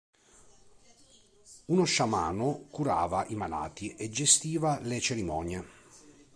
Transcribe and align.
Uno 1.65 1.83
sciamano 1.85 2.63
curava 2.71 3.23
i 3.27 3.35
malati 3.35 3.93
e 3.95 4.09
gestiva 4.09 4.79
le 4.79 4.99
cerimonie. 4.99 5.63